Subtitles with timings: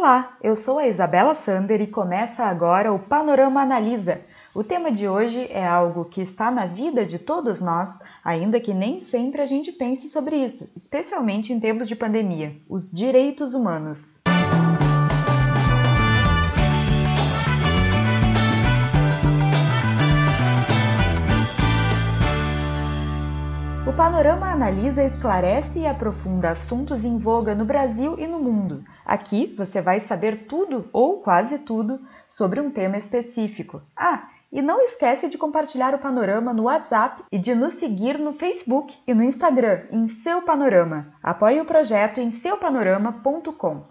[0.00, 4.22] Olá, eu sou a Isabela Sander e começa agora o Panorama Analisa.
[4.54, 8.72] O tema de hoje é algo que está na vida de todos nós, ainda que
[8.72, 14.22] nem sempre a gente pense sobre isso, especialmente em tempos de pandemia: os direitos humanos.
[14.26, 14.69] O
[24.20, 28.84] Panorama analisa, esclarece e aprofunda assuntos em voga no Brasil e no mundo.
[29.02, 33.80] Aqui você vai saber tudo ou quase tudo sobre um tema específico.
[33.96, 38.34] Ah, e não esquece de compartilhar o Panorama no WhatsApp e de nos seguir no
[38.34, 41.14] Facebook e no Instagram em Seu Panorama.
[41.22, 43.84] Apoie o projeto em seupanorama.com.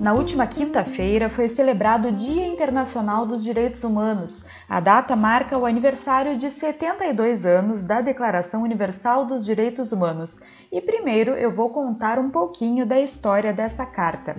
[0.00, 4.42] Na última quinta-feira foi celebrado o Dia Internacional dos Direitos Humanos.
[4.66, 10.38] A data marca o aniversário de 72 anos da Declaração Universal dos Direitos Humanos.
[10.72, 14.34] E primeiro eu vou contar um pouquinho da história dessa carta.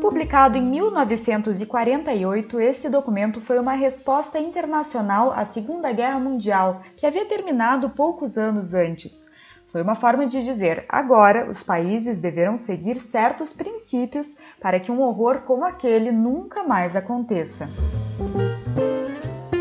[0.00, 7.26] Publicado em 1948, esse documento foi uma resposta internacional à Segunda Guerra Mundial, que havia
[7.26, 9.29] terminado poucos anos antes.
[9.70, 15.00] Foi uma forma de dizer: agora os países deverão seguir certos princípios para que um
[15.00, 17.68] horror como aquele nunca mais aconteça.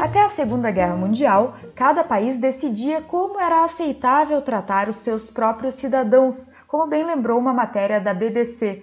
[0.01, 5.75] Até a Segunda Guerra Mundial, cada país decidia como era aceitável tratar os seus próprios
[5.75, 8.81] cidadãos, como bem lembrou uma matéria da BBC.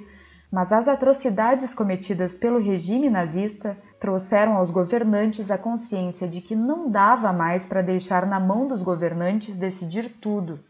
[0.53, 6.89] Mas as atrocidades cometidas pelo regime nazista trouxeram aos governantes a consciência de que não
[6.89, 10.61] dava mais para deixar na mão dos governantes decidir tudo.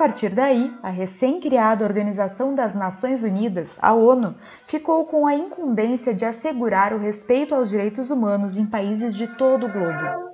[0.00, 4.34] Partir daí, a recém-criada Organização das Nações Unidas, a ONU,
[4.66, 9.66] ficou com a incumbência de assegurar o respeito aos direitos humanos em países de todo
[9.66, 10.30] o globo.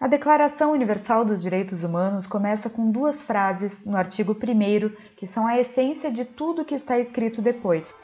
[0.00, 5.46] A Declaração Universal dos Direitos Humanos começa com duas frases no artigo 1, que são
[5.46, 7.94] a essência de tudo que está escrito depois.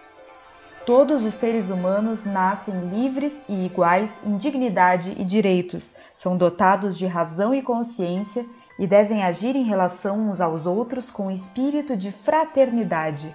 [0.84, 7.06] Todos os seres humanos nascem livres e iguais em dignidade e direitos, são dotados de
[7.06, 8.44] razão e consciência
[8.82, 13.32] e devem agir em relação uns aos outros com espírito de fraternidade.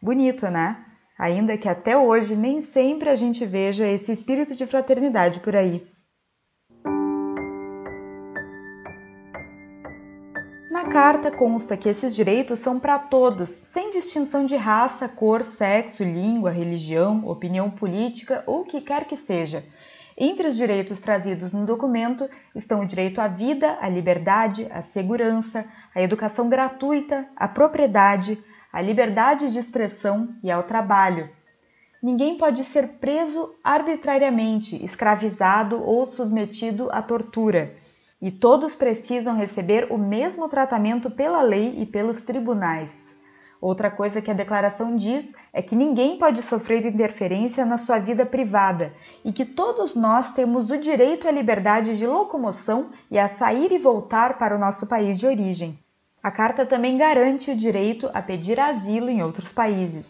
[0.00, 0.82] Bonito, né?
[1.18, 5.86] Ainda que até hoje nem sempre a gente veja esse espírito de fraternidade por aí.
[10.70, 16.02] Na carta consta que esses direitos são para todos, sem distinção de raça, cor, sexo,
[16.02, 19.62] língua, religião, opinião política ou o que quer que seja,
[20.24, 25.64] entre os direitos trazidos no documento estão o direito à vida, à liberdade, à segurança,
[25.92, 28.38] à educação gratuita, à propriedade,
[28.72, 31.28] à liberdade de expressão e ao trabalho.
[32.00, 37.74] Ninguém pode ser preso arbitrariamente, escravizado ou submetido à tortura,
[38.20, 43.11] e todos precisam receber o mesmo tratamento pela lei e pelos tribunais.
[43.62, 48.26] Outra coisa que a declaração diz é que ninguém pode sofrer interferência na sua vida
[48.26, 48.92] privada
[49.24, 53.78] e que todos nós temos o direito à liberdade de locomoção e a sair e
[53.78, 55.78] voltar para o nosso país de origem.
[56.20, 60.06] A carta também garante o direito a pedir asilo em outros países.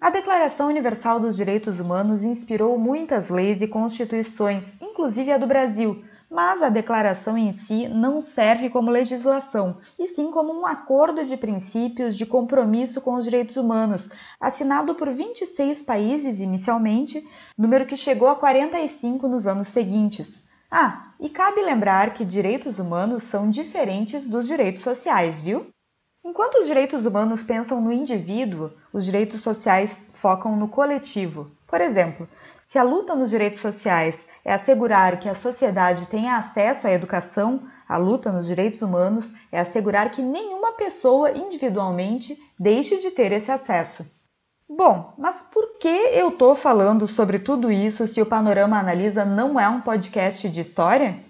[0.00, 6.04] A Declaração Universal dos Direitos Humanos inspirou muitas leis e constituições, inclusive a do Brasil
[6.36, 11.34] mas a declaração em si não serve como legislação, e sim como um acordo de
[11.34, 17.26] princípios de compromisso com os direitos humanos, assinado por 26 países inicialmente,
[17.56, 20.46] número que chegou a 45 nos anos seguintes.
[20.70, 25.68] Ah, e cabe lembrar que direitos humanos são diferentes dos direitos sociais, viu?
[26.22, 31.50] Enquanto os direitos humanos pensam no indivíduo, os direitos sociais focam no coletivo.
[31.66, 32.28] Por exemplo,
[32.62, 37.64] se a luta nos direitos sociais é assegurar que a sociedade tenha acesso à educação,
[37.88, 43.50] a luta nos direitos humanos é assegurar que nenhuma pessoa individualmente deixe de ter esse
[43.50, 44.08] acesso.
[44.68, 49.58] Bom, mas por que eu estou falando sobre tudo isso se o Panorama Analisa não
[49.58, 51.25] é um podcast de história?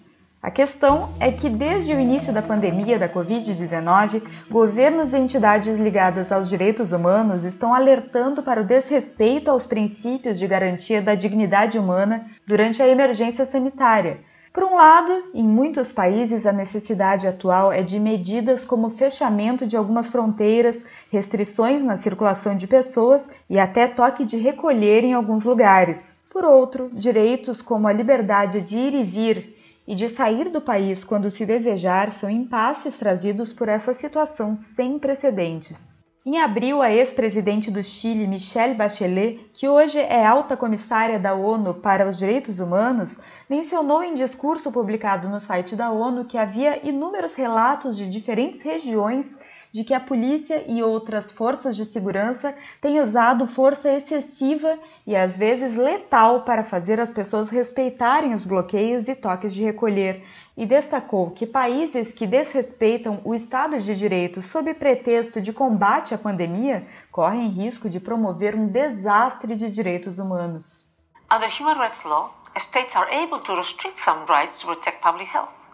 [0.47, 6.31] A questão é que desde o início da pandemia da Covid-19, governos e entidades ligadas
[6.31, 12.27] aos direitos humanos estão alertando para o desrespeito aos princípios de garantia da dignidade humana
[12.47, 14.21] durante a emergência sanitária.
[14.53, 19.77] Por um lado, em muitos países a necessidade atual é de medidas como fechamento de
[19.77, 26.15] algumas fronteiras, restrições na circulação de pessoas e até toque de recolher em alguns lugares.
[26.31, 29.56] Por outro, direitos como a liberdade de ir e vir
[29.87, 34.99] e de sair do país quando se desejar são impasses trazidos por essa situação sem
[34.99, 36.05] precedentes.
[36.29, 41.75] Em abril, a ex-presidente do Chile, Michelle Bachelet, que hoje é alta comissária da ONU
[41.75, 43.17] para os Direitos Humanos,
[43.49, 49.39] mencionou em discurso publicado no site da ONU que havia inúmeros relatos de diferentes regiões
[49.73, 55.37] de que a polícia e outras forças de segurança têm usado força excessiva e às
[55.37, 60.25] vezes letal para fazer as pessoas respeitarem os bloqueios e toques de recolher,
[60.57, 66.19] e destacou que países que desrespeitam o Estado de Direito sob pretexto de combate à
[66.19, 70.91] pandemia correm risco de promover um desastre de direitos humanos.
[71.31, 75.66] Under human rights law, states are able to restrict some rights to protect public health.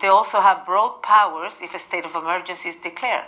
[0.00, 3.24] They also have broad powers if a state of emergency is declared.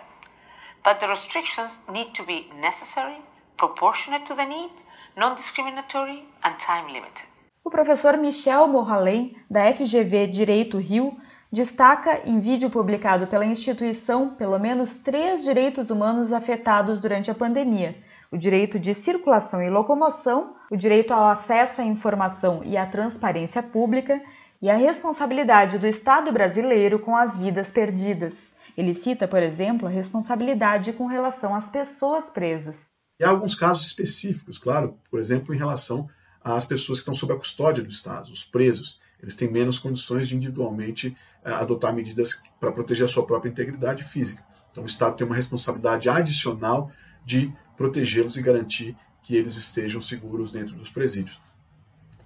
[0.84, 3.18] But the restrictions need to be necessary,
[3.56, 4.70] proportionate to the need,
[5.16, 7.26] non-discriminatory and time limited.
[7.64, 11.16] O professor Michel Morhalem, da FGV Direito Rio,
[11.50, 17.96] destaca em vídeo publicado pela instituição pelo menos três direitos humanos afetados durante a pandemia:
[18.30, 23.62] o direito de circulação e locomoção, o direito ao acesso à informação e à transparência
[23.62, 24.22] pública
[24.60, 28.52] e a responsabilidade do Estado brasileiro com as vidas perdidas.
[28.76, 32.86] Ele cita, por exemplo, a responsabilidade com relação às pessoas presas.
[33.18, 36.08] E há alguns casos específicos, claro, por exemplo, em relação
[36.42, 39.00] às pessoas que estão sob a custódia do Estado, os presos.
[39.20, 44.04] Eles têm menos condições de individualmente eh, adotar medidas para proteger a sua própria integridade
[44.04, 44.44] física.
[44.70, 46.90] Então, o Estado tem uma responsabilidade adicional
[47.24, 51.40] de protegê-los e garantir que eles estejam seguros dentro dos presídios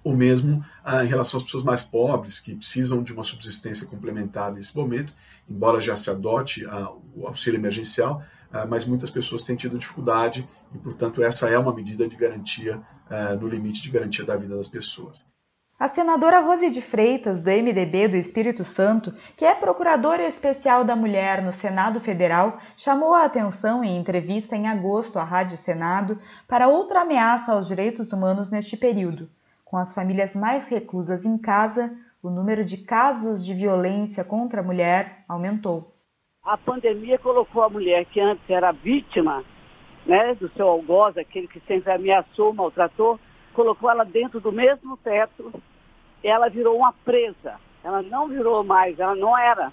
[0.03, 4.51] ou mesmo ah, em relação às pessoas mais pobres que precisam de uma subsistência complementar
[4.51, 5.13] nesse momento,
[5.49, 10.47] embora já se adote ah, o auxílio emergencial, ah, mas muitas pessoas têm tido dificuldade
[10.73, 14.55] e, portanto, essa é uma medida de garantia, ah, no limite de garantia da vida
[14.55, 15.29] das pessoas.
[15.79, 20.95] A senadora Rose de Freitas, do MDB do Espírito Santo, que é procuradora especial da
[20.95, 26.67] mulher no Senado Federal, chamou a atenção em entrevista em agosto à Rádio Senado para
[26.67, 29.27] outra ameaça aos direitos humanos neste período
[29.71, 34.63] com as famílias mais reclusas em casa, o número de casos de violência contra a
[34.63, 35.95] mulher aumentou.
[36.43, 39.45] A pandemia colocou a mulher que antes era vítima
[40.05, 43.17] né, do seu algoz, aquele que sempre ameaçou, maltratou,
[43.53, 45.53] colocou ela dentro do mesmo teto.
[46.21, 47.55] Ela virou uma presa.
[47.81, 49.71] Ela não virou mais, ela não era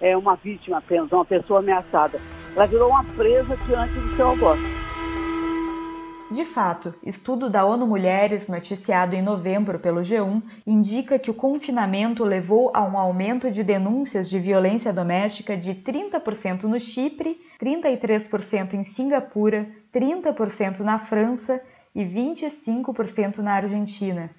[0.00, 2.20] é, uma vítima apenas, uma pessoa ameaçada.
[2.56, 4.77] Ela virou uma presa diante do seu algoz.
[6.30, 12.22] De fato, estudo da ONU Mulheres, noticiado em novembro pelo G1, indica que o confinamento
[12.22, 18.82] levou a um aumento de denúncias de violência doméstica de 30% no Chipre, 33% em
[18.82, 21.62] Singapura, 30% na França
[21.94, 24.30] e 25% na Argentina.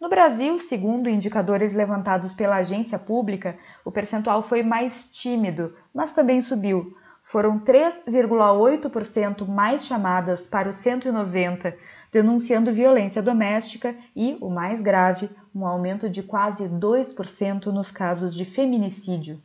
[0.00, 6.40] No Brasil, segundo indicadores levantados pela agência pública, o percentual foi mais tímido, mas também
[6.40, 6.94] subiu
[7.24, 11.74] foram 3,8% mais chamadas para o 190,
[12.12, 18.44] denunciando violência doméstica e, o mais grave, um aumento de quase 2% nos casos de
[18.44, 19.42] feminicídio.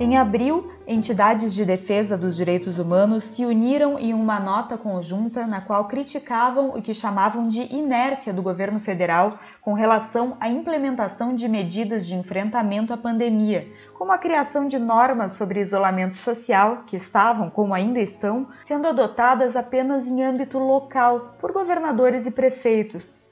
[0.00, 5.60] Em abril, entidades de defesa dos direitos humanos se uniram em uma nota conjunta na
[5.60, 11.46] qual criticavam o que chamavam de inércia do governo federal com relação à implementação de
[11.46, 17.50] medidas de enfrentamento à pandemia, como a criação de normas sobre isolamento social, que estavam,
[17.50, 23.26] como ainda estão, sendo adotadas apenas em âmbito local por governadores e prefeitos,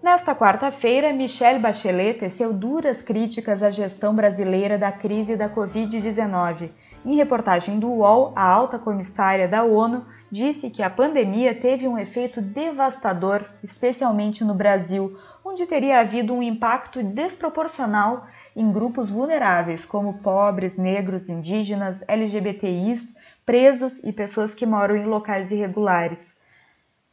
[0.00, 6.70] Nesta quarta-feira, Michelle Bachelet teceu duras críticas à gestão brasileira da crise da Covid-19.
[7.04, 11.98] Em reportagem do UOL, a alta comissária da ONU disse que a pandemia teve um
[11.98, 18.24] efeito devastador, especialmente no Brasil, onde teria havido um impacto desproporcional
[18.54, 25.50] em grupos vulneráveis, como pobres, negros, indígenas, LGBTIs, presos e pessoas que moram em locais
[25.50, 26.37] irregulares.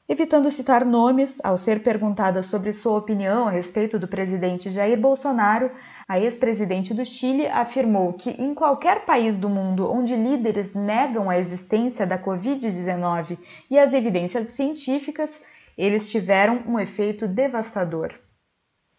[0.07, 5.71] Evitando citar nomes, ao ser perguntada sobre sua opinião a respeito do presidente Jair Bolsonaro,
[6.07, 11.39] a ex-presidente do Chile afirmou que em qualquer país do mundo onde líderes negam a
[11.39, 15.41] existência da Covid-19 e as evidências científicas,
[15.75, 18.13] eles tiveram um efeito devastador.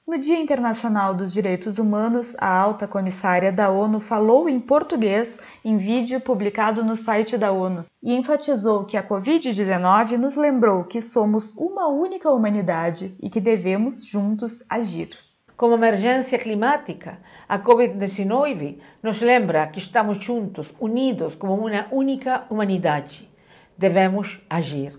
[0.07, 5.77] No Dia Internacional dos Direitos Humanos, a alta comissária da ONU falou em português em
[5.79, 11.53] vídeo publicado no site da ONU e enfatizou que a Covid-19 nos lembrou que somos
[11.57, 15.09] uma única humanidade e que devemos juntos agir.
[15.57, 23.29] Como emergência climática, a Covid-19 nos lembra que estamos juntos, unidos como uma única humanidade.
[23.77, 24.97] Devemos agir.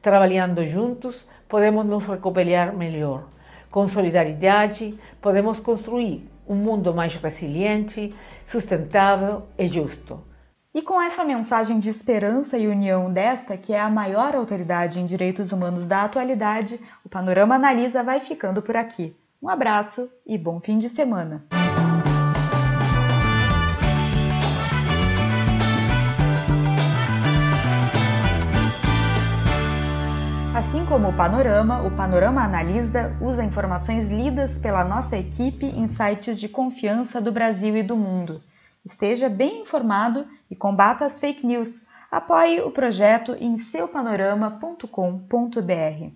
[0.00, 3.35] Trabalhando juntos, podemos nos recuperar melhor
[3.76, 8.14] Com solidariedade, podemos construir um mundo mais resiliente,
[8.46, 10.24] sustentável e justo.
[10.74, 15.04] E com essa mensagem de esperança e união desta, que é a maior autoridade em
[15.04, 19.14] direitos humanos da atualidade, o Panorama Analisa vai ficando por aqui.
[19.42, 21.44] Um abraço e bom fim de semana.
[30.96, 36.48] Como o Panorama, o Panorama Analisa usa informações lidas pela nossa equipe em sites de
[36.48, 38.42] confiança do Brasil e do mundo.
[38.82, 41.84] Esteja bem informado e combata as fake news.
[42.10, 46.12] Apoie o projeto em seupanorama.com.br.